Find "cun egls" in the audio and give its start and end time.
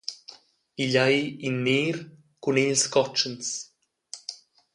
2.41-2.83